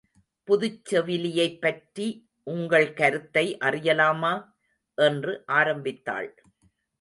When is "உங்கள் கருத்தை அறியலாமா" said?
2.43-4.33